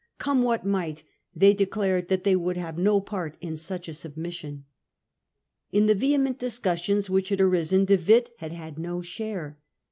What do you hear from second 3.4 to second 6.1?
such a submission. In the